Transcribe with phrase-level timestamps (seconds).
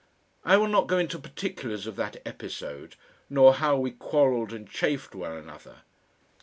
[0.43, 2.95] I will not go into particulars of that episode,
[3.29, 5.83] nor how we quarrelled and chafed one another.